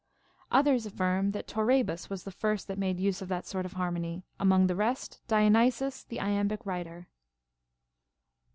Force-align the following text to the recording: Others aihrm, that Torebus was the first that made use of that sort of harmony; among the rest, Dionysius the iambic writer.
Others 0.49 0.87
aihrm, 0.87 1.31
that 1.33 1.47
Torebus 1.47 2.09
was 2.09 2.23
the 2.23 2.31
first 2.31 2.67
that 2.67 2.79
made 2.79 2.99
use 2.99 3.21
of 3.21 3.27
that 3.27 3.45
sort 3.45 3.67
of 3.67 3.73
harmony; 3.73 4.23
among 4.39 4.65
the 4.65 4.75
rest, 4.75 5.21
Dionysius 5.27 6.03
the 6.05 6.19
iambic 6.19 6.65
writer. 6.65 7.07